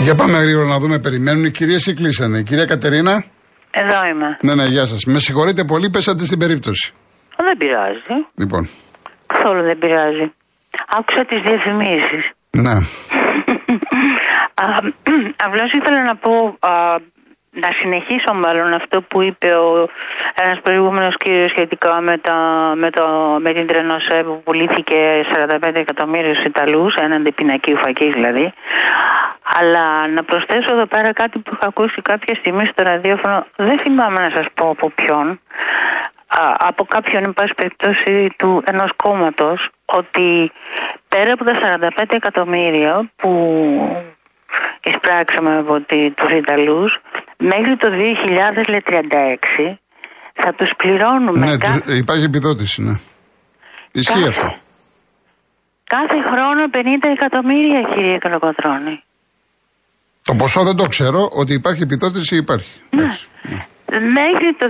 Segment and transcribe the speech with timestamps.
[0.00, 2.42] Για πάμε γρήγορα να δούμε, περιμένουν οι κυρίες ή κλείσανε.
[2.42, 3.24] Κυρία Κατερίνα;
[3.70, 4.38] Εδώ είμαι.
[4.42, 5.04] Ναι, ναι, γεια σας.
[5.04, 6.92] Με συγχωρείτε πολύ, πέσατε στην περίπτωση.
[7.36, 8.26] Δεν πειράζει.
[8.34, 8.68] Λοιπόν.
[9.26, 10.32] Καθόλου δεν πειράζει.
[10.98, 12.30] Άκουσα τις διαφημίσεις.
[12.50, 12.76] Ναι.
[15.36, 16.70] Απλώ ήθελα να πω α,
[17.50, 19.88] να συνεχίσω μάλλον αυτό που είπε ο
[20.34, 22.34] ένας προηγούμενος κύριος σχετικά με, τα,
[22.76, 25.24] με, το, με την τρενοσέ που πουλήθηκε
[25.62, 28.52] 45 εκατομμύρια στους Ιταλούς, έναντι πινακίου φακής δηλαδή.
[29.58, 34.20] Αλλά να προσθέσω εδώ πέρα κάτι που είχα ακούσει κάποια στιγμή στο ραδιόφωνο, δεν θυμάμαι
[34.20, 35.40] να σας πω από ποιον,
[36.58, 40.52] από κάποιον, εν πάση περιπτώσει, του ενός κόμματος, ότι
[41.08, 43.30] πέρα από τα 45 εκατομμύρια που
[44.84, 45.80] εισπράξαμε από
[46.16, 47.00] τους Ιταλούς,
[47.36, 49.76] μέχρι το 2036
[50.32, 51.46] θα τους πληρώνουμε.
[51.46, 51.96] Ναι, κάθε...
[51.96, 52.94] υπάρχει επιδότηση, ναι.
[53.92, 54.28] Ισχύει κάθε...
[54.28, 54.56] αυτό.
[55.84, 56.78] Κάθε χρόνο 50
[57.16, 59.02] εκατομμύρια, κύριε Καλοκοτρώνη.
[60.22, 62.80] Το ποσό δεν το ξέρω, ότι υπάρχει επιδότηση υπάρχει.
[62.90, 63.02] Ναι.
[63.02, 63.66] ναι.
[64.18, 64.66] Μέχρι το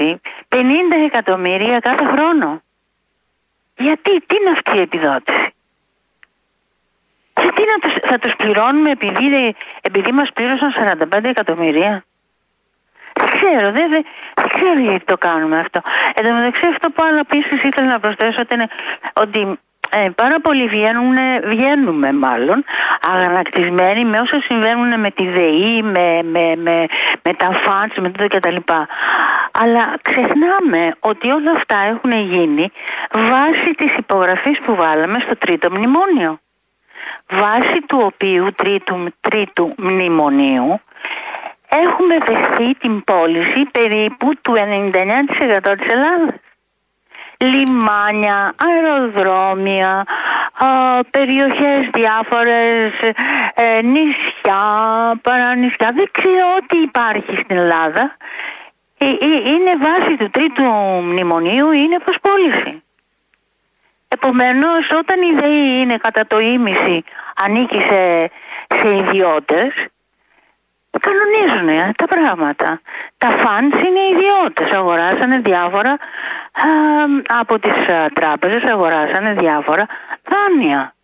[0.00, 0.14] 2036
[0.48, 0.60] 50
[1.06, 2.62] εκατομμύρια κάθε χρόνο.
[3.76, 5.54] Γιατί, τι είναι αυτή η επιδότηση;
[7.40, 10.72] Γιατί να τους, θα τους πληρώνουμε επειδή, επειδή μας πλήρωσαν
[11.12, 12.04] 45 εκατομμύρια;
[13.12, 14.04] Δεν ξέρω, δεν, δεν,
[14.34, 15.80] δεν ξέρω γιατί το κάνουμε αυτό.
[16.14, 18.54] Εν τω μεταξύ αυτό που άλλο επίση ήθελα να προσθέσω ότι,
[19.12, 19.58] ότι
[19.90, 22.64] ε, πάρα πολλοί βγαίνουν, βγαίνουμε μάλλον
[23.12, 26.86] αγανακτισμένοι με όσα συμβαίνουν με τη ΔΕΗ, με, με, με,
[27.22, 28.56] με τα φαντς, με το κτλ.
[29.52, 32.72] Αλλά ξεχνάμε ότι όλα αυτά έχουν γίνει
[33.12, 36.38] βάσει της υπογραφής που βάλαμε στο τρίτο μνημόνιο
[37.30, 40.80] βάσει του οποίου τρίτου, τρίτου μνημονίου
[41.68, 46.34] έχουμε δεχθεί την πώληση περίπου του 99% της Ελλάδας.
[47.38, 50.04] Λιμάνια, αεροδρόμια,
[51.10, 52.92] περιοχές διάφορες,
[53.54, 54.62] ε, νησιά,
[55.22, 58.16] παρανησιά, δεν ξέρω τι υπάρχει στην Ελλάδα.
[58.98, 60.62] Ε, ε, είναι βάση του τρίτου
[61.02, 62.83] μνημονίου, είναι προσπόληση.
[64.14, 67.04] Επομένως, όταν η ΔΕΗ είναι κατά το ίμιση,
[67.44, 68.30] ανήκει σε,
[68.78, 69.72] σε ιδιώτες,
[71.00, 72.80] κανονίζουν ε, τα πράγματα.
[73.18, 75.98] Τα φαντς είναι ιδιώτες, αγοράσανε διάφορα α,
[77.40, 79.86] από τις α, τράπεζες, αγοράσανε διάφορα
[80.30, 80.94] δάνεια.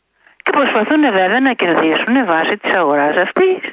[0.43, 3.73] Και προσπαθούν βέβαια να κερδίσουν βάσει της αγοράς αυτής.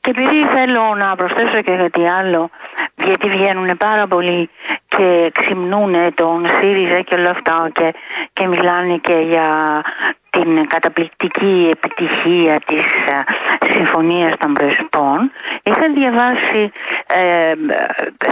[0.00, 2.50] Και επειδή θέλω να προσθέσω και κάτι άλλο,
[2.94, 4.50] γιατί βγαίνουν πάρα πολλοί
[4.88, 7.94] και ξυμνούν τον ΣΥΡΙΖΑ και όλα αυτά και,
[8.32, 9.80] και μιλάνε και για
[10.30, 12.84] την καταπληκτική επιτυχία της
[13.72, 15.30] Συμφωνίας των Πρεσπών
[15.62, 16.72] είχα διαβάσει
[17.06, 17.52] ε,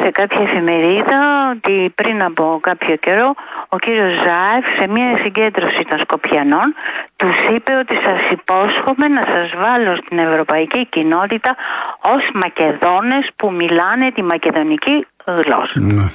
[0.02, 3.34] σε κάποια εφημερίδα ότι πριν από κάποιο καιρό
[3.68, 6.74] ο κύριος Ζάεφ σε μια συγκέντρωση των Σκοπιανών
[7.16, 11.56] τους είπε ότι σας υπόσχομαι να σας βάλω στην ευρωπαϊκή κοινότητα
[12.00, 15.80] ως Μακεδόνες που μιλάνε τη μακεδονική γλώσσα.
[15.80, 16.10] Ναι.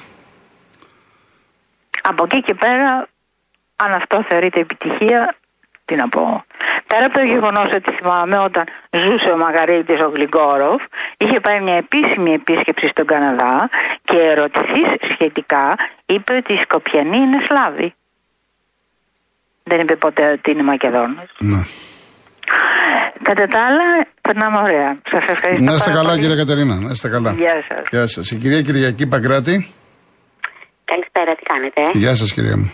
[2.02, 3.08] Από εκεί και πέρα
[3.76, 5.36] αν αυτό θεωρείται επιτυχία
[5.92, 6.26] τι να πω.
[6.92, 8.64] Πέρα από το γεγονός ότι θυμάμαι όταν
[9.04, 10.82] ζούσε ο Μαγαρίτης ο Γλυγκόροφ,
[11.24, 13.56] είχε πάει μια επίσημη επίσκεψη στον Καναδά
[14.08, 15.66] και ερωτηθείς σχετικά
[16.14, 17.90] είπε ότι οι Σκοπιανοί είναι Σλάβοι.
[19.64, 21.30] Δεν είπε ποτέ ότι είναι Μακεδόνες.
[21.52, 21.62] Ναι.
[23.28, 23.88] Κατά τα άλλα,
[24.22, 24.90] περνάμε ωραία.
[25.12, 25.64] Σας ευχαριστώ.
[25.64, 26.76] Να είστε καλά, κύριε Κατερίνα.
[26.76, 27.32] Να είστε καλά.
[27.32, 27.84] Γεια σας.
[27.90, 28.32] Γεια σας.
[28.32, 29.56] Η κυρία Κυριακή Παγκράτη.
[30.92, 32.72] Καλησπέρα, τι κάνετε; Γεια σας, κυρία μου.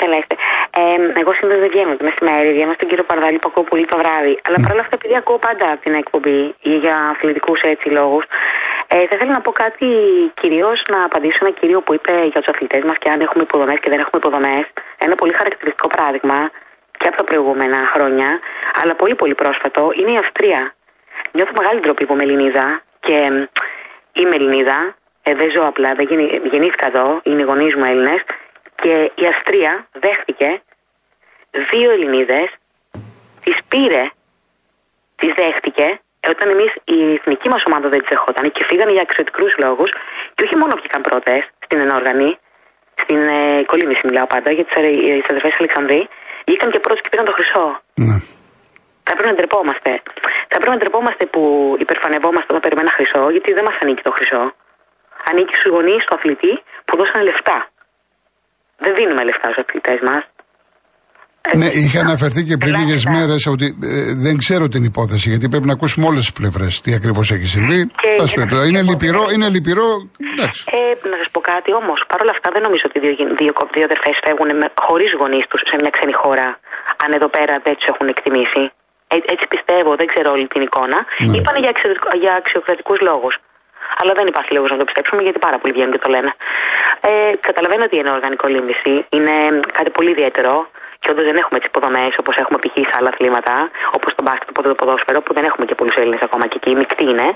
[0.00, 0.34] Καλά είστε.
[0.78, 3.96] Ε, εγώ συνήθως δεν βγαίνω το μεσημέρι, βγαίνω στον κύριο Παρδάλη που ακούω πολύ το
[3.96, 4.38] βράδυ.
[4.46, 8.24] Αλλά παρόλα αυτά, επειδή ακούω πάντα την εκπομπή για αθλητικούς έτσι λόγους,
[8.86, 9.88] ε, θα ήθελα να πω κάτι
[10.40, 13.78] κυρίως να απαντήσω ένα κύριο που είπε για τους αθλητές μας και αν έχουμε υποδομές
[13.80, 14.64] και δεν έχουμε υποδομές.
[14.98, 16.50] Ένα πολύ χαρακτηριστικό παράδειγμα
[16.98, 18.40] και από τα προηγούμενα χρόνια,
[18.82, 20.74] αλλά πολύ πολύ πρόσφατο, είναι η Αυστρία.
[21.32, 23.16] Νιώθω μεγάλη ντροπή που είμαι Ελληνίδα και
[24.12, 24.94] είμαι Ελληνίδα.
[25.22, 26.06] Ε, δεν ζω απλά, δεν
[26.50, 28.20] γεννήθηκα εδώ, είναι οι γονείς μου Έλληνες
[28.82, 30.60] και η Αυστρία δέχτηκε
[31.70, 32.48] δύο Ελληνίδες,
[33.44, 34.04] τις πήρε,
[35.16, 39.46] τις δέχτηκε, όταν εμείς η εθνική μας ομάδα δεν τις δεχόταν και φύγανε για εξωτικού
[39.58, 39.90] λόγους,
[40.34, 42.38] και όχι μόνο βγήκαν πρώτες στην ενόργανη,
[43.02, 46.08] στην ε, κολύμβηση μιλάω πάντα, για τις ε, αδερφές Αλεξανδρή,
[46.46, 47.80] βγήκαν και πρώτες και πήραν το χρυσό.
[47.94, 48.16] Ναι.
[49.06, 49.90] Θα πρέπει να ντρεπόμαστε.
[50.48, 51.42] Θα πρέπει να ντρεπόμαστε που
[51.78, 54.54] υπερφανευόμαστε όταν περιμένουμε χρυσό, γιατί δεν μας ανήκει το χρυσό.
[55.30, 57.68] Ανήκει στους γονείς του αθλητή που δώσανε λεφτά.
[58.78, 60.22] Δεν δίνουμε λεφτά στους αθλητές μας.
[61.54, 65.66] Ναι, είχε αναφερθεί και πριν λίγες μέρες ότι ε, δεν ξέρω την υπόθεση, γιατί πρέπει
[65.66, 67.80] να ακούσουμε όλες τις πλευρές τι ακριβώς έχει συμβεί.
[68.68, 69.88] είναι, λυπηρό, είναι λυπηρό.
[70.32, 70.64] Εντάξει.
[70.76, 71.98] Ε, να σας πω κάτι όμως.
[72.10, 74.50] Παρ' όλα αυτά δεν νομίζω ότι δύο, δύο, δύο αδερφές φεύγουν
[74.86, 76.48] χωρίς γονείς τους σε μια ξένη χώρα,
[77.02, 78.62] αν εδώ πέρα δεν τους έχουν εκτιμήσει.
[79.32, 81.36] έτσι πιστεύω, δεν ξέρω όλη την εικόνα, ναι.
[81.36, 81.72] είπαν για,
[82.22, 83.34] για αξιοκρατικού λόγους.
[84.00, 86.30] Αλλά δεν υπάρχει λόγος να το πιστέψουμε γιατί πάρα πολλοί βγαίνουν και το λένε.
[87.08, 87.10] Ε,
[87.48, 88.94] καταλαβαίνω ότι είναι οργανικό λίμνηση.
[89.16, 89.34] Είναι
[89.78, 90.52] κάτι πολύ ιδιαίτερο
[91.06, 92.74] και όντω δεν έχουμε τι υποδομέ όπως έχουμε π.χ.
[92.90, 96.46] σε άλλα αθλήματα, όπως το μπάσκετ, το ποδόσφαιρο, που δεν έχουμε και πολλούς Έλληνες ακόμα
[96.46, 97.26] και εκεί, μεικτή είναι.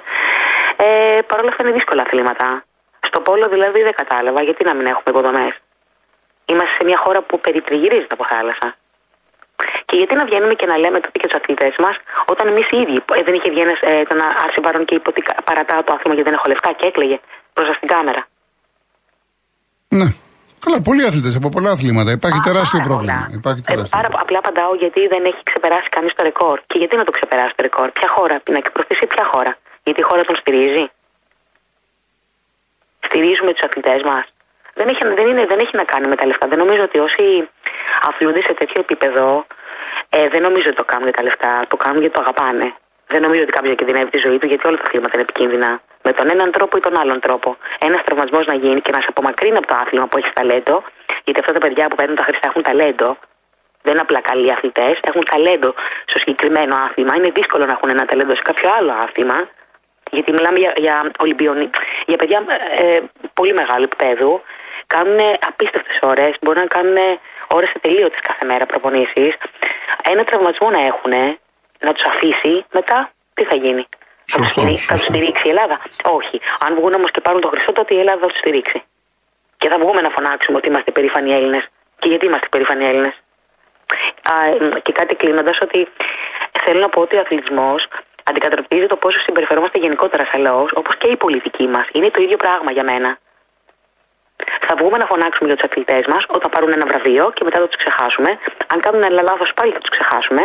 [0.86, 2.64] Ε, Παρ' όλα αυτά είναι δύσκολα αθλήματα.
[3.08, 5.52] Στο πόλο δηλαδή δεν κατάλαβα γιατί να μην έχουμε υποδομές.
[6.50, 8.68] Είμαστε σε μια χώρα που περιτριγυρίζεται από θάλασσα.
[9.84, 11.96] Και γιατί να βγαίνουμε και να λέμε τότε και τους αθλητές μας,
[12.26, 15.08] όταν εμείς οι ίδιοι, ε, δεν είχε βγει ένας, ε, τον Άρση Μπαρόν και είπε
[15.08, 17.18] ότι παρατάω το άθλημα γιατί δεν έχω λεφτά και έκλαιγε
[17.54, 18.22] μπροστά στην κάμερα.
[19.88, 20.08] Ναι.
[20.64, 22.10] Καλά, πολλοί αθλητές από πολλά αθλήματα.
[22.18, 23.20] Υπάρχει Α, τεράστιο πρόβλημα.
[23.40, 23.98] Υπάρχει ε, τεράστιο.
[23.98, 26.56] Ε, άρα απλά απαντάω γιατί δεν έχει ξεπεράσει κανείς το ρεκόρ.
[26.70, 29.52] Και γιατί να το ξεπεράσει το ρεκόρ; Ποια χώρα, την εκπροσωπήσει ποια χώρα;
[29.84, 30.84] Γιατί η χώρα τον στηρίζει;
[33.06, 34.24] Στηρίζουμε τους αθλητές μας.
[34.78, 36.44] Δεν έχει, δεν, είναι, δεν έχει να κάνει με τα λεφτά.
[36.52, 37.24] Δεν νομίζω ότι όσοι
[38.08, 39.46] αθλούνται σε τέτοιο επίπεδο,
[40.08, 41.52] ε, δεν νομίζω ότι το κάνουν για τα λεφτά.
[41.72, 42.68] Το κάνουν γιατί το αγαπάνε.
[43.12, 45.70] Δεν νομίζω ότι κάποιος κινδυνεύει τη ζωή του, γιατί όλα τα αθλήματα είναι επικίνδυνα.
[46.02, 47.56] Με τον έναν τρόπο ή τον άλλον τρόπο.
[47.78, 50.82] Ένας τραυματισμός να γίνει και να σε απομακρύνει από το άθλημα που έχεις ταλέντο,
[51.24, 53.16] γιατί αυτά τα παιδιά που παίρνουν τα χρυσά έχουν ταλέντο.
[53.82, 55.74] Δεν είναι απλά καλοί αθλητές, έχουν ταλέντο
[56.04, 57.14] στο συγκεκριμένο άθλημα.
[57.14, 59.48] Είναι δύσκολο να έχουν ένα ταλέντο σε κάποιο άλλο άθλημα.
[60.10, 61.70] Γιατί μιλάμε για, για Ολυμπιονί,
[62.06, 62.44] για παιδιά
[62.78, 63.00] ε,
[63.34, 64.42] πολύ μεγάλου επίπεδου.
[64.86, 66.96] Κάνουν απίστευτες ώρες, μπορεί να κάνουν
[67.48, 69.34] ώρες ατελείωτε κάθε μέρα προπονήσεις.
[70.02, 71.12] Ένα τραυματισμό να έχουν,
[71.80, 73.86] να τους αφήσει, μετά τι θα γίνει.
[74.36, 75.76] Σωστό, θα τους στηρίξει η Ελλάδα.
[76.18, 76.36] Όχι.
[76.64, 78.78] Αν βγουν όμως και πάρουν το χρυσό, τότε η Ελλάδα θα τους στηρίξει.
[79.60, 81.64] Και θα βγούμε να φωνάξουμε ότι είμαστε περήφανοι Έλληνες.
[82.00, 83.14] Και γιατί είμαστε περήφανοι Έλληνες.
[84.82, 85.88] Και κάτι κλείνοντας, ότι
[86.64, 87.80] θέλω να πω ότι ο αθλητισμός
[88.24, 91.86] αντικατοπτρίζει το πόσο συμπεριφερόμαστε γενικότερα σαν λαός, όπως και η πολιτική μας.
[91.92, 93.18] Είναι το ίδιο πράγμα για μένα.
[94.66, 97.66] Θα βγούμε να φωνάξουμε για τους αθλητές μας όταν πάρουν ένα βραβείο και μετά θα
[97.68, 98.30] τους ξεχάσουμε.
[98.72, 100.42] Αν κάνουν ένα λάθος, πάλι θα τους ξεχάσουμε.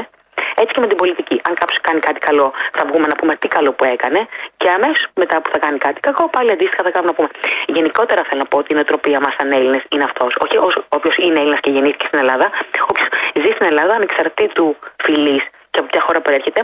[0.61, 1.37] Έτσι και με την πολιτική.
[1.47, 2.47] Αν κάποιος κάνει κάτι καλό,
[2.77, 4.19] θα βγούμε να πούμε τι καλό που έκανε
[4.61, 7.29] και αμέσως μετά που θα κάνει κάτι κακό, πάλι αντίστοιχα θα κάνουμε να πούμε.
[7.77, 10.31] Γενικότερα θέλω να πω ότι η νοοτροπία μας σαν Έλληνες είναι αυτός.
[10.43, 10.55] Όχι
[10.97, 12.47] όποιος είναι Έλληνας και γεννήθηκε στην Ελλάδα,
[12.91, 13.07] όποιος
[13.41, 14.67] ζει στην Ελλάδα ανεξαρτήτου
[15.03, 16.61] φυλής και από ποια χώρα προέρχεται,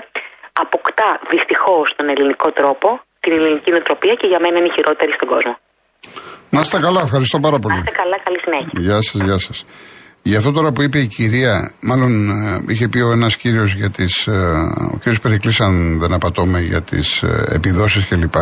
[0.64, 2.88] αποκτά δυστυχώς τον ελληνικό τρόπο,
[3.24, 5.54] την ελληνική νοοτροπία και για μένα είναι η χειρότερη στον κόσμο.
[6.56, 7.74] Να είστε καλά, ευχαριστώ πάρα πολύ.
[7.74, 8.72] Να είστε καλά, καλή συνέχεια.
[8.86, 9.58] Γεια σας, γεια σας.
[10.24, 13.90] Για αυτό τώρα που είπε η κυρία, μάλλον ε, είχε πει ο ένας κύριος για
[13.90, 14.28] τις.
[14.28, 14.32] Ε,
[14.92, 18.34] ο κύριος Περικλής, αν δεν απατώμε, για τις ε, επιδόσεις κλπ.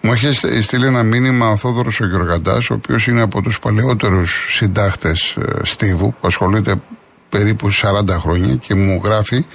[0.00, 4.46] Μου είχε στείλει ένα μήνυμα ο Θόδωρος ο Γεωργαντάς, ο οποίος είναι από τους παλαιότερους
[4.50, 6.74] συντάχτες Στίβου, που ασχολείται
[7.28, 9.46] περίπου 40 χρόνια και μου γράφει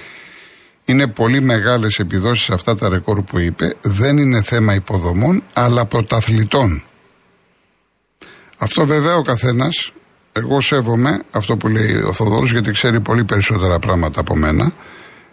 [0.84, 3.74] είναι πολύ μεγάλες επιδόσεις αυτά τα ρεκόρ που είπε.
[3.80, 6.82] Δεν είναι θέμα υποδομών, αλλά πρωταθλητών.
[8.58, 9.92] Αυτό βέβαια ο καθένας
[10.32, 14.72] εγώ σέβομαι αυτό που λέει ο Θοδόρος γιατί ξέρει πολύ περισσότερα πράγματα από μένα.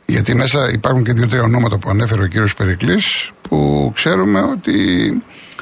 [0.05, 4.75] Γιατί μέσα υπάρχουν και δύο-τρία ονόματα που ανέφερε ο κύριος Περικλής που ξέρουμε ότι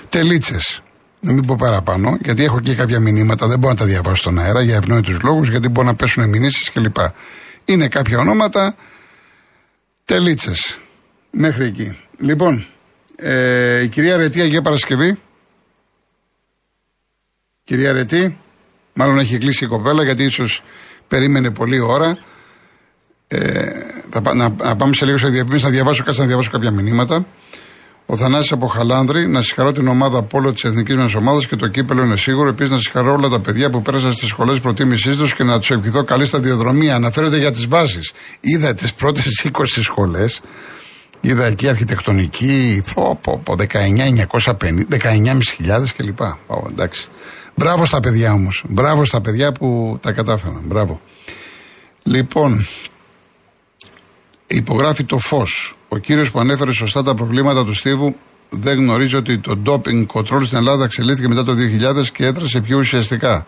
[0.09, 0.81] τελίτσες.
[1.19, 4.39] Να μην πω παραπάνω, γιατί έχω και κάποια μηνύματα, δεν μπορώ να τα διαβάσω στον
[4.39, 6.95] αέρα για ευνόητους λόγους, γιατί μπορεί να πέσουν μηνύσεις κλπ.
[7.65, 8.75] Είναι κάποια ονόματα
[10.05, 10.79] τελίτσες.
[11.31, 11.97] Μέχρι εκεί.
[12.17, 12.65] Λοιπόν,
[13.15, 15.19] ε, η κυρία Ρετή Αγία Παρασκευή.
[17.63, 18.37] Κυρία Ρετή.
[18.99, 20.63] Μάλλον έχει κλείσει η κοπέλα γιατί ίσως
[21.07, 22.17] περίμενε πολλή ώρα.
[23.27, 23.65] Ε,
[24.09, 27.25] θα, να, να, πάμε σε λίγο σε διαφήμιση να διαβάσω, κάτσε να διαβάσω κάποια μηνύματα.
[28.05, 31.67] Ο Θανάσης από Χαλάνδρη, να συγχαρώ την ομάδα Πόλο της εθνικής μας ομάδας και το
[31.67, 32.49] κύπελο είναι σίγουρο.
[32.49, 35.71] Επίσης, να συγχαρώ όλα τα παιδιά που πέρασαν στις σχολές προτίμησής τους και να τους
[35.71, 36.95] ευχηθώ καλή σταδιοδρομία.
[36.95, 38.11] Αναφέρονται για τις βάσεις.
[38.39, 40.41] Είδα τις πρώτες 20 σχολές.
[41.21, 46.19] Είδα εκεί αρχιτεκτονική, πω, πω, πω, 19.950, 19.500 κλπ.
[46.69, 47.09] εντάξει.
[47.59, 48.63] Μπράβο στα παιδιά όμως.
[48.67, 50.61] Μπράβο στα παιδιά που τα κατάφεραν.
[50.65, 51.01] Μπράβο.
[52.03, 52.65] Λοιπόν,
[54.47, 55.75] υπογράφει το φως.
[55.87, 58.15] Ο κύριος που ανέφερε σωστά τα προβλήματα του Στίβου
[58.49, 61.53] δεν γνωρίζει ότι το doping control στην Ελλάδα εξελίχθηκε μετά το
[61.99, 63.45] 2000 και έτρεσε πιο ουσιαστικά.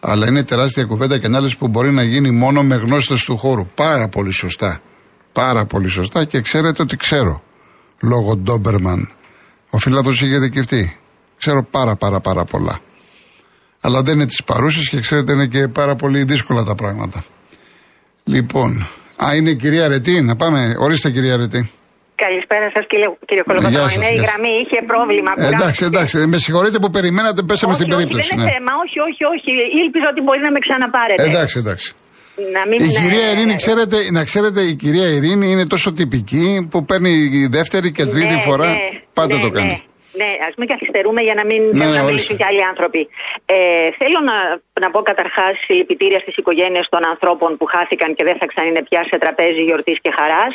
[0.00, 3.66] Αλλά είναι τεράστια κουβέντα και ανάλυση που μπορεί να γίνει μόνο με γνώστες του χώρου.
[3.74, 4.80] Πάρα πολύ σωστά.
[5.32, 7.42] Πάρα πολύ σωστά και ξέρετε ότι ξέρω.
[8.00, 9.12] Λόγω Ντόμπερμαν.
[9.70, 10.96] Ο Φιλάδο είχε δικαιωθεί.
[11.38, 12.80] Ξέρω πάρα πάρα πάρα πολλά
[13.86, 17.24] αλλά δεν είναι της παρούσης και ξέρετε είναι και πάρα πολύ δύσκολα τα πράγματα.
[18.24, 18.70] Λοιπόν,
[19.24, 21.70] α, είναι η κυρία Ρετή, να πάμε, ορίστε κυρία Ρετή.
[22.14, 23.96] Καλησπέρα σας κύριε, κύριε Κολοκοτρώνη.
[24.04, 25.30] Ναι, η γραμμή είχε πρόβλημα.
[25.36, 26.26] Ε, εντάξει, εντάξει.
[26.26, 28.28] Με συγχωρείτε που περιμένατε, πέσαμε όχι, στην όχι, περίπτωση.
[28.28, 28.56] Δεν είναι ναι.
[28.56, 29.50] θέμα, όχι, όχι, όχι.
[29.80, 31.22] Ήλπιζα ότι μπορεί να με ξαναπάρετε.
[31.22, 31.88] Εντάξει, εντάξει.
[32.56, 36.84] Να μην η κυρία Ειρήνη, ξέρετε, να ξέρετε, η κυρία Ειρήνη είναι τόσο τυπική που
[36.84, 38.66] παίρνει η δεύτερη και τρίτη ναι, φορά.
[38.66, 38.78] Ναι,
[39.12, 39.82] πάντα το κάνει.
[40.16, 43.08] Ναι, ας μην καθυστερούμε για να μην ναι, να μιλήσουν και άλλοι άνθρωποι.
[43.46, 44.36] Ε, θέλω να,
[44.80, 49.04] να πω καταρχάς συλληπιτήρια στις οικογένειες των ανθρώπων που χάθηκαν και δεν θα ξανείναι πια
[49.04, 50.54] σε τραπέζι γιορτής και χαράς.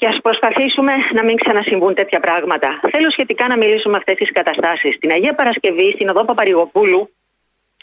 [0.00, 2.80] και ας προσπαθήσουμε να μην ξανασυμβούν τέτοια πράγματα.
[2.90, 4.94] Θέλω σχετικά να μιλήσουμε αυτές τις καταστάσεις.
[4.94, 7.10] Στην Αγία Παρασκευή, στην οδό Παπαρηγοπούλου,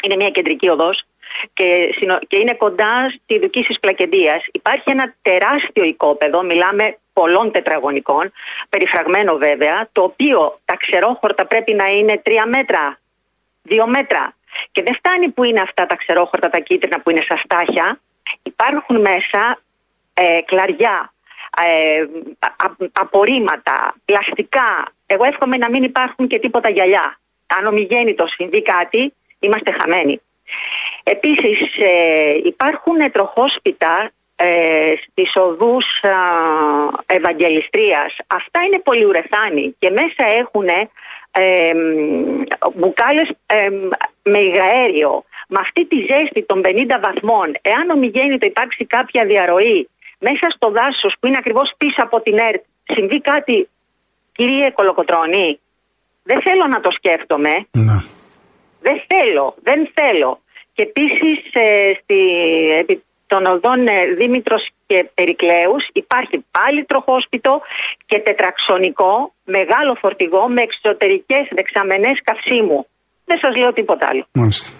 [0.03, 1.03] είναι μια κεντρική οδός
[1.53, 1.67] και,
[2.27, 4.41] και είναι κοντά στη Δουκίση Πλακεντίας.
[4.51, 8.31] Υπάρχει ένα τεράστιο οικόπεδο, μιλάμε πολλών τετραγωνικών,
[8.69, 12.99] περιφραγμένο βέβαια, το οποίο τα ξερόχορτα πρέπει να είναι τρία μέτρα,
[13.61, 14.35] δύο μέτρα.
[14.71, 17.99] Και δεν φτάνει που είναι αυτά τα ξερόχορτα, τα κίτρινα που είναι στα στάχια.
[18.43, 19.59] Υπάρχουν μέσα
[20.13, 21.13] ε, κλαριά,
[21.67, 22.05] ε,
[22.91, 24.85] απορρίμματα, πλαστικά.
[25.05, 27.19] Εγώ εύχομαι να μην υπάρχουν και τίποτα γυαλιά.
[27.57, 30.21] Αν ομιγέννητο συμβεί κάτι, είμαστε χαμένοι.
[31.03, 36.09] Επίσης ε, υπάρχουν τροχόσπιτα ε, στις οδούς ε,
[37.15, 38.15] Ευαγγελιστρίας.
[38.27, 40.67] Αυτά είναι πολυουρεθάνοι και μέσα έχουν
[41.31, 41.73] ε,
[42.75, 43.69] μπουκάλες ε,
[44.23, 45.23] με υγαέριο.
[45.47, 49.89] Με αυτή τη ζέστη των 50 βαθμών, εάν ομιγέννητο υπάρξει κάποια διαρροή
[50.19, 53.69] μέσα στο δάσος που είναι ακριβώς πίσω από την ΕΡΤ, συμβεί κάτι,
[54.31, 55.59] κύριε Κολοκοτρώνη,
[56.23, 57.67] δεν θέλω να το σκέφτομαι.
[57.71, 58.03] Ναι.
[58.81, 60.41] Δεν θέλω, δεν θέλω.
[60.73, 61.91] Και επίσης ε,
[62.79, 67.61] επί των οδών ε, Δήμητρος και Περικλέους υπάρχει πάλι τροχόσπιτο
[68.05, 72.79] και τετραξονικό μεγάλο φορτηγό με εξωτερικές δεξαμενές καυσίμου.
[73.29, 74.23] Δεν σας λέω τίποτα άλλο.
[74.31, 74.71] Μάλιστα.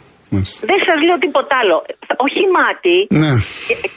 [0.71, 1.77] Δεν σας λέω τίποτα άλλο.
[2.25, 3.31] Όχι μάτι ναι.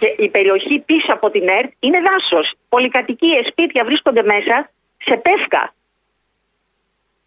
[0.00, 2.46] και, η περιοχή πίσω από την ΕΡΤ είναι δάσος.
[2.68, 4.70] Πολυκατοικίες, σπίτια βρίσκονται μέσα
[5.06, 5.74] σε πεύκα.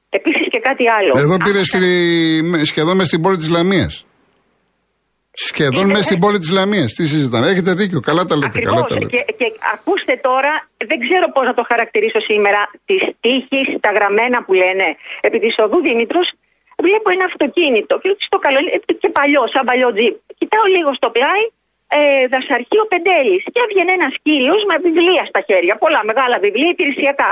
[0.10, 1.14] Επίσης και κάτι άλλο.
[1.18, 4.06] Εδώ πήρες στη, σχεδόν μες στην πόλη της Λαμίας.
[5.36, 6.94] Σχεδόν μέσα στην πόλη της Λαμίας.
[6.94, 7.48] Τι συζητάμε.
[7.48, 8.00] Έχετε δίκιο.
[8.00, 8.48] Καλά τα λέτε.
[8.48, 8.74] Ακριβώς.
[8.74, 9.18] Καλά τα λέτε.
[9.18, 10.54] Και, και ακούστε τώρα,
[10.90, 14.88] δεν ξέρω πώς να το χαρακτηρίσω σήμερα, τη τύχη, τα γραμμένα που λένε
[15.22, 16.22] επί της οδού Δήμητρο.
[16.86, 20.16] Βλέπω ένα αυτοκίνητο και στο καλό, ε, και παλιό, σαν παλιό τζιπ.
[20.40, 21.44] Κοιτάω λίγο στο πλάι,
[21.98, 23.44] ε, δασαρχείο Πεντέλης.
[23.54, 25.74] Και έβγαινε ένας κύριος με βιβλία στα χέρια.
[25.84, 27.32] Πολλά μεγάλα βιβλία υπηρεσιακά.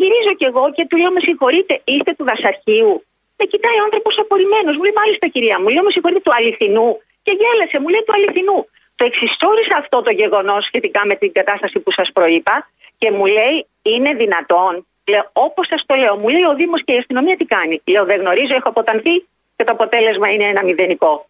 [0.00, 2.92] Γυρίζω κι εγώ και του λέω: Με συγχωρείτε, είστε του δασαρχείου.
[3.38, 4.68] Με κοιτάει ο άνθρωπος απορριμμένο.
[4.76, 5.68] Μου λέει: Μάλιστα, κυρία μου.
[5.74, 6.88] Λέω: Με συγχωρείτε, του αληθινού
[7.26, 8.58] και γέλασε, μου λέει του αληθινού.
[8.98, 13.66] Το εξιστόρισα αυτό το γεγονός σχετικά με την κατάσταση που σας προείπα και μου λέει
[13.82, 14.86] είναι δυνατόν.
[15.10, 17.82] Λέω, όπως σας το λέω, μου λέει ο Δήμος και η αστυνομία τι κάνει.
[17.84, 19.14] Λέω, δεν γνωρίζω, έχω αποτανθεί
[19.56, 21.28] και το αποτέλεσμα είναι ένα μηδενικό.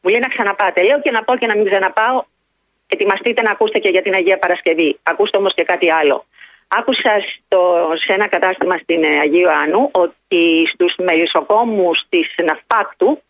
[0.00, 0.82] Μου λέει να ξαναπάτε.
[0.82, 2.24] Λέω και να πω και να μην ξαναπάω.
[2.86, 4.98] Ετοιμαστείτε να ακούσετε και για την Αγία Παρασκευή.
[5.02, 6.24] Ακούστε όμως και κάτι άλλο.
[6.68, 7.60] Άκουσα στο,
[7.94, 13.22] σε ένα κατάστημα στην Αγίου Άνου ότι στους μελισσοκόμους της Ναυπάκτου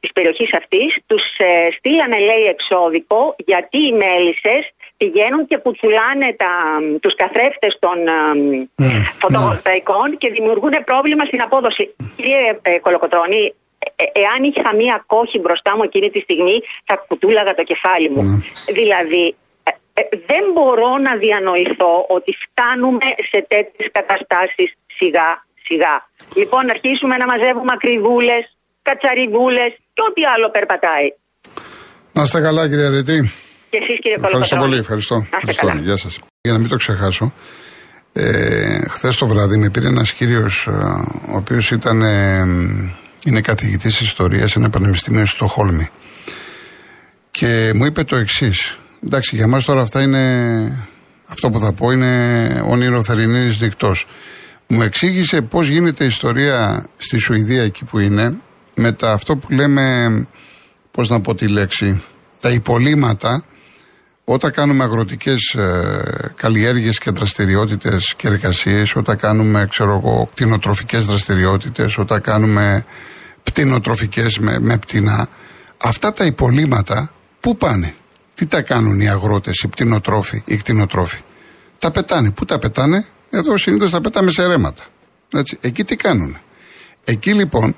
[0.00, 6.52] της περιοχής αυτής, τους ε, στείλανε λέει εξώδικο γιατί οι μέλισσες πηγαίνουν και κουτσουλάνε τα,
[7.00, 7.96] τους καθρέφτες των
[8.76, 8.86] mm,
[9.20, 11.94] φωτοβολταϊκών και δημιουργούν πρόβλημα στην απόδοση.
[12.16, 13.54] Κύριε ε, Κολοκοτρώνη,
[13.96, 18.44] ε, εάν είχα μία κόχη μπροστά μου εκείνη τη στιγμή θα κουτούλαγα το κεφάλι μου.
[18.68, 19.34] Δηλαδή
[20.26, 26.08] δεν μπορώ να διανοηθώ ότι φτάνουμε σε τέτοιες καταστάσεις σιγά σιγά.
[26.36, 28.56] Λοιπόν αρχίσουμε να μαζεύουμε ακριβούλες,
[28.90, 31.08] κατσαριδούλες και ό,τι άλλο περπατάει.
[32.12, 33.18] Να είστε καλά, κύριε Αρετή.
[33.70, 34.78] Και εσείς, κύριε Ευχαριστώ πολύ.
[34.78, 35.16] Ευχαριστώ.
[35.16, 35.74] Να είστε καλά.
[35.74, 36.18] Γεια σας.
[36.40, 37.32] Για να μην το ξεχάσω,
[38.12, 40.70] ε, χθες το βράδυ με πήρε ένας κύριος, ε,
[41.32, 42.02] ο οποίος ήταν.
[42.02, 42.46] Ε,
[43.24, 45.88] είναι καθηγητής ιστορίας σε ένα πανεπιστήμιος στο Χόλμη.
[47.30, 48.78] Και μου είπε το εξής.
[49.04, 50.22] Εντάξει, για μας τώρα αυτά είναι.
[51.26, 54.06] Αυτό που θα πω είναι όνειρο θερινή δικτός.
[54.66, 58.34] Μου εξήγησε πώς γίνεται η ιστορία στη Σουηδία εκεί που είναι
[58.74, 60.26] με τα αυτό που λέμε,
[60.90, 62.02] πώς να πω τη λέξη,
[62.40, 63.44] τα υπολείμματα
[64.24, 71.98] όταν κάνουμε αγροτικές ε, καλλιέργειες και δραστηριότητες και εργασίες, όταν κάνουμε, ξέρω εγώ, κτηνοτροφικές δραστηριότητες,
[71.98, 72.84] όταν κάνουμε
[73.42, 75.28] πτηνοτροφικές με, με πτηνά,
[75.78, 77.94] αυτά τα υπολείμματα πού πάνε,
[78.34, 81.20] τι τα κάνουν οι αγρότες, οι πτηνοτρόφοι, οι κτηνοτρόφοι;
[81.78, 82.30] Τα πετάνε.
[82.30, 84.84] Πού τα πετάνε, εδώ συνήθως τα πετάμε σε ρέματα.
[85.32, 85.58] Έτσι.
[85.60, 86.36] Εκεί τι κάνουν.
[87.04, 87.76] Εκεί λοιπόν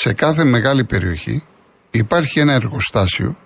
[0.00, 1.44] σε κάθε μεγάλη περιοχή
[1.90, 3.36] υπάρχει ένα εργοστάσιο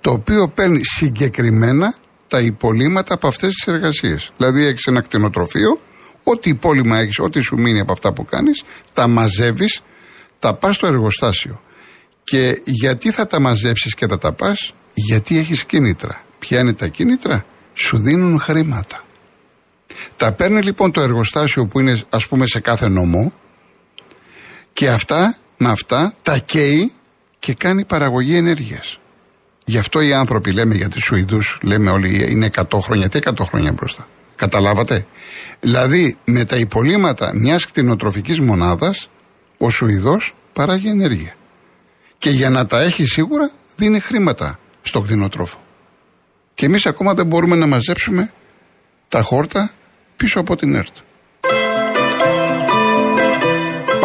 [0.00, 1.94] το οποίο παίρνει συγκεκριμένα
[2.28, 4.32] τα υπολείμματα από αυτές τις εργασίες.
[4.36, 5.80] Δηλαδή έχεις ένα κτηνοτροφείο,
[6.24, 9.82] ό,τι υπόλοιμα έχεις, ό,τι σου μείνει από αυτά που κάνεις, τα μαζεύεις,
[10.38, 11.60] τα πας στο εργοστάσιο.
[12.24, 16.22] Και γιατί θα τα μαζέψεις και θα τα πας, γιατί έχεις κίνητρα.
[16.38, 19.04] Ποια είναι τα κίνητρα, σου δίνουν χρήματα.
[20.16, 23.32] Τα παίρνει λοιπόν το εργοστάσιο που είναι ας πούμε σε κάθε νομό
[24.72, 26.92] και αυτά με αυτά τα καίει
[27.38, 28.98] και κάνει παραγωγή ενέργειας.
[29.64, 33.44] Γι' αυτό οι άνθρωποι λέμε για τους Σουηδούς, λέμε όλοι είναι 100 χρόνια, τι 100
[33.44, 34.08] χρόνια μπροστά.
[34.36, 35.06] Καταλάβατε;
[35.60, 39.10] Δηλαδή με τα υπολείμματα μιας κτηνοτροφικής μονάδας
[39.58, 41.34] ο Σουηδός παράγει ενέργεια.
[42.18, 45.60] Και για να τα έχει σίγουρα δίνει χρήματα στο κτηνοτρόφο.
[46.54, 48.32] Και εμείς ακόμα δεν μπορούμε να μαζέψουμε
[49.08, 49.70] τα χόρτα
[50.16, 50.96] πίσω από την ΕΡΤ.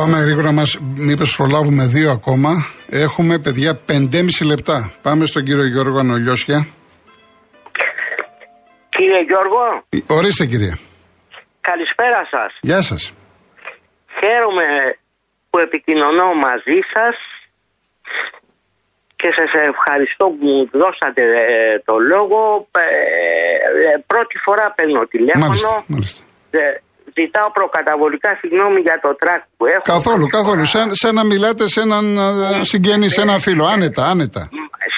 [0.05, 2.50] Πάμε γρήγορα μας, μήπως προλάβουμε δύο ακόμα.
[2.89, 4.91] Έχουμε παιδιά 5,5 λεπτά.
[5.01, 6.67] Πάμε στον κύριο Γιώργο Ανολιώσια.
[8.89, 10.77] Κύριε Γιώργο, Ορίστε κυρία.
[11.62, 12.57] καλησπέρα σας.
[12.62, 13.13] Γεια σας.
[14.19, 14.97] Χαίρομαι
[15.50, 17.15] που επικοινωνώ μαζί σας
[19.15, 22.67] και σας ευχαριστώ που μου δώσατε ε, το λόγο.
[22.71, 22.79] Ε,
[23.93, 25.45] ε, πρώτη φορά παίρνω τηλέφωνο.
[25.45, 26.24] Μάλιστα, μάλιστα.
[27.17, 29.81] Ε, ζητάω προκαταβολικά συγγνώμη για το τρακ που έχω.
[29.81, 30.65] Καθόλου, καθόλου.
[30.65, 33.65] Σαν, σαν να μιλάτε σε έναν α, συγγενή, σε ένα φίλο.
[33.65, 34.50] Άνετα, άνετα.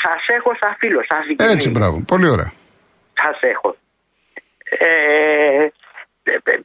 [0.01, 1.51] Σας έχω σαν φίλο, σαν συγγενή.
[1.51, 2.03] Έτσι, μπράβο.
[2.07, 2.51] Πολύ ωραία.
[3.13, 3.75] Σας έχω.
[4.69, 4.88] Ε,
[6.24, 6.62] ε, ε, ε,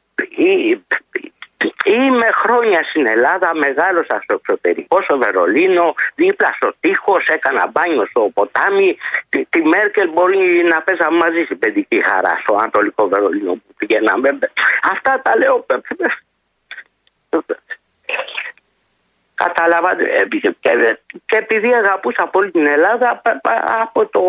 [1.85, 8.29] Είμαι χρόνια στην Ελλάδα, μεγάλωσα στο εξωτερικό, στο Βερολίνο, δίπλα στο τείχος, έκανα μπάνιο στο
[8.33, 8.97] ποτάμι.
[9.29, 14.39] Τη, τη Μέρκελ μπορεί να παίζαμε μαζί στην παιδική χαρά στο Ανατολικό Βερολίνο που πηγαίναμε.
[14.91, 15.65] Αυτά τα λέω.
[19.35, 20.03] Καταλάβατε.
[20.03, 20.55] ε, Και,
[21.25, 24.21] και επειδή αγαπούσα πολύ την Ελλάδα, π- π- από το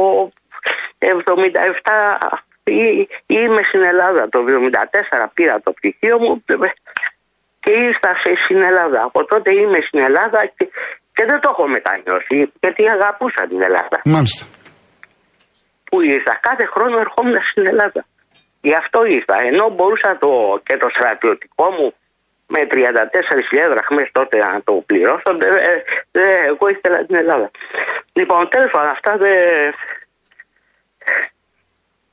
[0.99, 4.29] 77 ή- είμαι στην Ελλάδα.
[4.29, 4.45] Το
[5.13, 6.45] 74 πήρα το πτυχίο μου
[7.65, 9.03] και ήρθα σε- στην Ελλάδα.
[9.03, 10.69] Από τότε είμαι στην Ελλάδα και,
[11.15, 14.01] και δεν το έχω μετανιώσει γιατί αγαπούσα την Ελλάδα.
[14.05, 14.47] Μάλιστα.
[15.85, 16.39] Που ήρθα.
[16.43, 18.05] Κάθε χρόνο ερχόμουν στην Ελλάδα.
[18.61, 19.37] Γι' αυτό ήρθα.
[19.41, 21.95] Ενώ μπορούσα το, και το στρατιωτικό μου
[22.47, 22.77] με 34.000
[23.71, 25.49] δραχμές τότε να το πληρώσω, δε,
[26.11, 27.51] δε, εγώ ήθελα την Ελλάδα.
[28.13, 29.75] Λοιπόν, τέλος πάντων, αυτά δεν...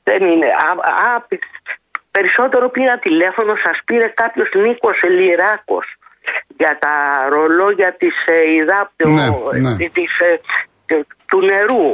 [0.04, 0.46] Δεν είναι.
[0.46, 0.70] Α,
[1.14, 1.26] α,
[2.16, 5.86] περισσότερο πήρα τηλέφωνο, σας πήρε κάποιος Νίκος Λιράκος
[6.60, 6.94] για τα
[7.34, 9.26] ρολόγια της ε, ΙΔΑΠ Ναι,
[9.68, 9.88] ναι.
[9.96, 10.30] της, ε,
[11.30, 11.88] του νερού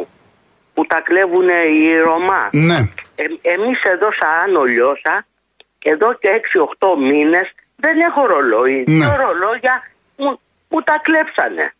[0.74, 2.42] που τα κλέβουν οι Ρωμά.
[2.52, 2.78] Ναι.
[3.22, 5.14] Ε, εμείς εδώ σαν Άνω Λιώσα,
[5.92, 8.84] εδώ και 6-8 μήνες δεν έχω ρολόι.
[8.86, 8.94] Ναι.
[8.96, 9.74] Δύο ρολόγια
[10.16, 11.72] μου, μου τα κλέψανε.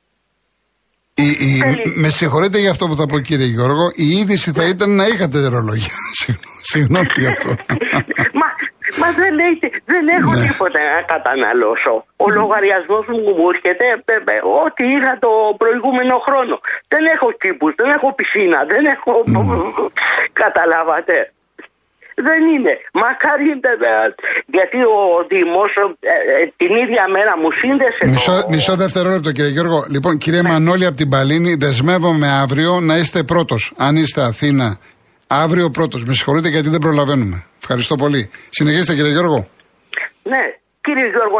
[1.14, 1.92] Η, η- Τέλει.
[1.96, 5.48] με συγχωρείτε για αυτό που θα πω κύριε Γιώργο, η είδηση θα ήταν να είχατε
[5.48, 5.94] ρολόγια.
[6.20, 7.50] Συγγνώμη- Συγγνώμη γι' αυτό.
[9.00, 10.40] μα, μα δεν, έχετε, δεν έχω Ναι.
[10.44, 11.94] τίποτα να καταναλώσω.
[12.24, 15.30] Ο λογαριασμός μου μου έρχεται ε, ε, ό,τι είχα το
[15.62, 16.54] προηγούμενο χρόνο.
[16.92, 19.12] Δεν έχω κήπους, δεν έχω πισίνα, δεν έχω...
[20.42, 21.16] Καταλάβατε.
[22.28, 22.72] Δεν είναι.
[22.92, 24.14] Μακάρι ε, ε,
[24.56, 24.98] γιατί ο
[25.30, 28.46] Δήμος ε, ε, την ίδια μέρα μου σύνδεσε Μισό, το...
[28.50, 29.84] μισό δευτερόλεπτο κύριε Γιώργο.
[29.88, 33.72] Λοιπόν, κύριε Μανώλη από την Παλίνη, δεσμεύομαι αύριο να είστε πρώτος.
[33.76, 34.78] Αν είστε Αθήνα,
[35.28, 36.04] αύριο πρώτος.
[36.04, 37.44] Με συγχωρείτε γιατί δεν προλαβαίνουμε.
[37.62, 38.30] Ευχαριστώ πολύ.
[38.50, 39.48] Συνεχίστε κύριε Γιώργο.
[40.22, 40.42] Ναι,
[40.80, 41.38] κύριε Γιώργο,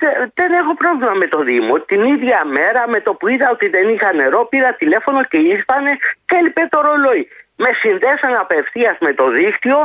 [0.00, 1.74] δε- δεν έχω πρόβλημα με το Δήμο.
[1.90, 5.92] Την ίδια μέρα με το που είδα ότι δεν είχα νερό, πήρα τηλέφωνο και ήρθανε
[6.26, 7.22] και έλειπε το ρολόι.
[7.62, 9.78] Με συνδέσαν απευθείας με το δίκτυο,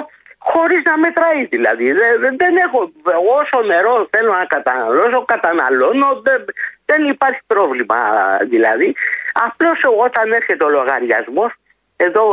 [0.52, 1.88] χωρίς να μετράει δηλαδή.
[2.00, 2.80] Δεν, δεν- δεν έχω.
[3.40, 6.08] Όσο νερό θέλω να καταναλώσω, καταναλώνω.
[6.28, 6.40] Δεν,
[6.90, 7.98] δεν υπάρχει πρόβλημα
[8.54, 8.90] δηλαδή.
[9.48, 11.52] Απλώς όταν έρχεται ο λογαριασμός,
[12.06, 12.24] εδώ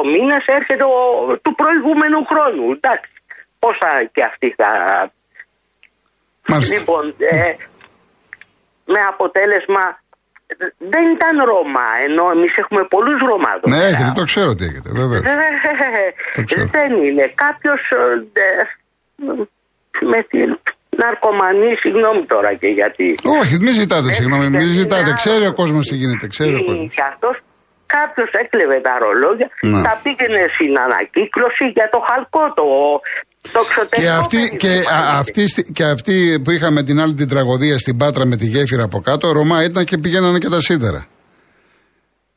[0.00, 0.96] 6-8 μήνες, έρχεται ο,
[1.42, 2.66] του προηγούμενου χρόνου.
[2.78, 3.10] Εντάξει.
[3.62, 4.68] Πόσα και αυτοί θα
[6.48, 6.76] Μάλιστα.
[6.78, 7.54] Λοιπόν, ε,
[8.92, 9.84] με αποτέλεσμα
[10.46, 10.54] ε,
[10.92, 13.88] δεν ήταν Ρώμα, ενώ εμείς έχουμε πολλούς Ρωμά εδώ Ναι, πέρα.
[13.96, 15.20] έχετε, το ξέρω τι έχετε, βέβαια.
[16.34, 16.62] Το ξέρω.
[16.62, 17.24] Ε, δεν είναι.
[17.44, 17.82] Κάποιος
[20.12, 20.58] με την
[20.96, 23.14] ναρκωμανή, συγγνώμη τώρα και γιατί.
[23.40, 25.10] Όχι, μην ζητάτε, συγγνώμη, μην Ε, ζητάτε.
[25.10, 26.94] ε, Ξέρει ο κόσμος τι γίνεται, ξέρει ο κόσμος.
[26.94, 27.36] Και αυτός
[27.86, 29.82] κάποιος έκλεβε τα ρολόγια, Ναι.
[29.82, 32.64] τα πήγαινε στην ανακύκλωση για το χαλκό, το,
[33.52, 34.00] το εξωτερικό.
[34.02, 35.18] Και αυτή, παιδί και, μου, α, φαίνεται.
[35.22, 38.84] αυτή, στη- και αυτή που είχαμε την άλλη την τραγωδία στην Πάτρα με τη γέφυρα
[38.84, 41.06] από κάτω, Ρωμά ήταν και πηγαίνανε και τα σίδερα.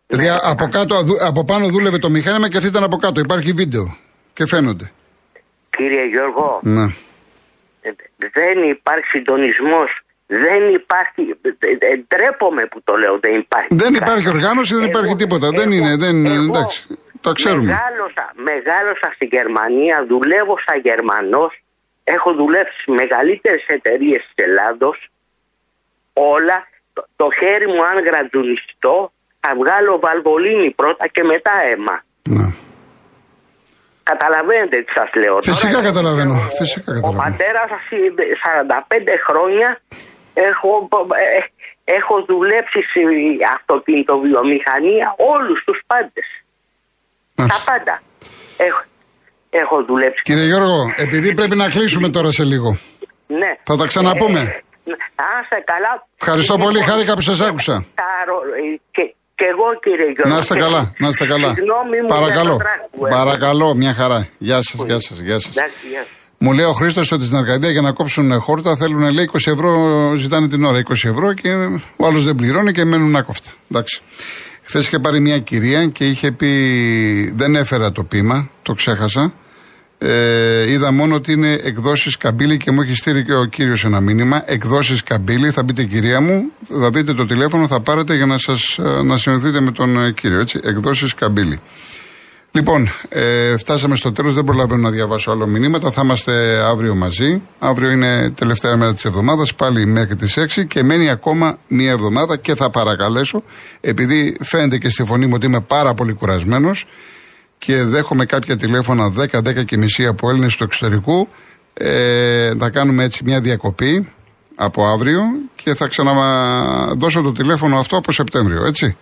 [0.07, 3.19] Δηλαδή από, κάτω, αδου- από πάνω δούλευε το μηχάνημα και αυτή ήταν από κάτω.
[3.19, 3.97] Υπάρχει βίντεο
[4.33, 4.91] και φαίνονται.
[5.77, 6.83] Κύριε Γιώργο, Ναι.
[7.81, 9.89] Ε, δεν υπάρχει συντονισμός.
[10.45, 11.21] Δεν υπάρχει.
[11.41, 13.19] ε, ε, Ντρέπομαι που το λέω.
[13.25, 13.67] Δεν υπάρχει.
[13.69, 14.03] Δεν κάτι.
[14.03, 15.47] υπάρχει οργάνωση, δεν υπάρχει τίποτα.
[15.59, 16.79] Δεν είναι, δεν- εντάξει,
[17.21, 17.63] το ξέρουμε.
[17.65, 21.51] Μεγάλωσα, μεγάλωσα στη Γερμανία, δουλεύω σαν Γερμανός.
[22.03, 24.97] Έχω δουλέψει στις μεγαλύτερες εταιρείες της Ελλάδος.
[26.13, 26.57] Όλα.
[26.93, 28.95] Το, το χέρι μου, αν γρατζουνιστώ,
[29.39, 31.95] θα βγάλω βαλβολίνη πρώτα και μετά αίμα.
[32.37, 32.47] Ναι.
[34.11, 35.35] Καταλαβαίνετε τι σας λέω.
[35.39, 35.47] τώρα.
[35.51, 37.21] Φυσικά καταλαβαίνω, φυσικά Ο καταλαβαίνω.
[37.23, 37.83] πατέρας σας
[38.43, 39.69] 45 χρόνια
[40.47, 40.71] έχω,
[41.37, 41.39] ε,
[41.97, 43.01] έχω δουλέψει στη
[43.55, 46.27] αυτοκινητοβιομηχανία όλους τους πάντες.
[47.35, 47.71] Τα Μάλιστα.
[47.71, 48.01] πάντα.
[48.57, 48.81] Έχω,
[49.49, 50.21] έχω δουλέψει.
[50.23, 52.77] Κύριε Γιώργο, επειδή πρέπει να κλείσουμε τώρα σε λίγο.
[53.27, 53.51] Ναι.
[53.63, 54.39] Θα τα ξαναπούμε.
[54.39, 56.07] Ε, να είστε καλά.
[56.21, 57.85] Ευχαριστώ Λοιπόν, πολύ, χάρηκα που σας άκουσα.
[57.95, 60.33] τα ρο- ε, και, Και εγώ κύριε Γιώργο.
[60.33, 61.53] Να είστε καλά, να είστε καλά.
[61.53, 63.23] Συγγνώμη μου Παρακαλώ, για το τράκ που έκανα.
[63.23, 64.27] παρακαλώ, μια χαρά.
[64.37, 65.57] Γεια σας, γεια σας, γεια σας.
[65.57, 66.18] Εντάξει, γεια σας.
[66.41, 70.13] Μου λέει ο Χρήστος ότι στην Αρκαδία για να κόψουν χόρτα θέλουν λέει 20 ευρώ,
[70.17, 71.49] ζητάνε την ώρα 20 ευρώ και
[71.95, 73.51] ο άλλος δεν πληρώνει και μένουν άκοφτα.
[73.71, 74.01] Εντάξει.
[74.63, 76.51] Χθες είχε πάρει μια κυρία και είχε πει
[77.35, 79.33] δεν έφερα το πείμα, το ξέχασα.
[79.97, 83.99] Ε, είδα μόνο ότι είναι εκδόσεις καμπύλη και μου έχει στείλει και ο κύριος ένα
[83.99, 84.43] μήνυμα.
[84.45, 88.79] Εκδόσεις καμπύλη, θα μπείτε κυρία μου, θα δείτε το τηλέφωνο, θα πάρετε για να σας
[89.03, 90.39] να συνοηθείτε με τον ε, κύριο.
[90.39, 91.59] Έτσι, εκδόσεις καμπύλη.
[92.51, 94.33] Λοιπόν, ε, φτάσαμε στο τέλος.
[94.33, 95.91] Δεν προλαβαίνω να διαβάσω άλλο μηνύματα.
[95.91, 97.41] Θα είμαστε αύριο μαζί.
[97.59, 102.37] Αύριο είναι τελευταία μέρα της εβδομάδας, πάλι μέχρι τις 6 και μένει ακόμα μία εβδομάδα.
[102.37, 103.43] Και θα παρακαλέσω,
[103.81, 106.85] επειδή φαίνεται και στη φωνή μου ότι είμαι πάρα πολύ κουρασμένος
[107.57, 111.27] και δέχομαι κάποια τηλέφωνα 10-10 και μισή από Έλληνες του εξωτερικού,
[111.73, 114.09] ε, θα κάνουμε έτσι μια διακοπή
[114.55, 115.21] από αύριο
[115.55, 118.97] και θα ξαναδώσω το τηλέφωνο αυτό από Σεπτέμβριο, έτσι.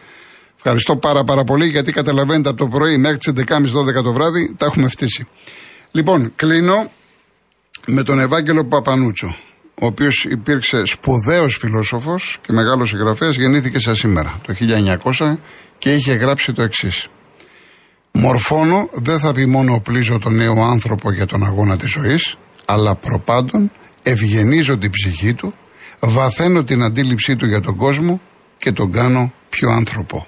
[0.69, 4.65] Ευχαριστώ πάρα πάρα πολύ γιατί καταλαβαίνετε από το πρωί μέχρι τις 11.30-12 το βράδυ τα
[4.65, 5.27] έχουμε φτύσει.
[5.91, 6.91] Λοιπόν, κλείνω
[7.87, 9.35] με τον Ευάγγελο Παπανούτσο,
[9.81, 15.37] ο οποίος υπήρξε σπουδαίος φιλόσοφος και μεγάλος συγγραφέας, γεννήθηκε σαν σήμερα, το 1900
[15.77, 17.07] και είχε γράψει το εξής.
[18.11, 22.95] Μορφώνω δεν θα πει μόνο οπλίζω τον νέο άνθρωπο για τον αγώνα της ζωής, αλλά
[22.95, 23.71] προπάντων
[24.03, 25.53] ευγενίζω την ψυχή του,
[25.99, 28.21] βαθαίνω την αντίληψή του για τον κόσμο
[28.57, 30.27] και τον κάνω πιο άνθρωπο.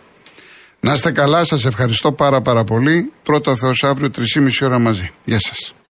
[0.79, 3.11] Να είστε καλά, σας ευχαριστώ πάρα πάρα πολύ.
[3.23, 5.11] Πρώτα Θεός αύριο 3,5 ώρα μαζί.
[5.23, 5.73] Γεια σας.